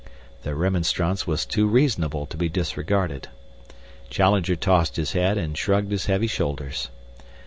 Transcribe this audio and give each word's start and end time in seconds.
The 0.41 0.55
remonstrance 0.55 1.27
was 1.27 1.45
too 1.45 1.67
reasonable 1.67 2.25
to 2.25 2.35
be 2.35 2.49
disregarded. 2.49 3.27
Challenger 4.09 4.55
tossed 4.55 4.95
his 4.95 5.11
head 5.11 5.37
and 5.37 5.55
shrugged 5.55 5.91
his 5.91 6.07
heavy 6.07 6.25
shoulders. 6.25 6.89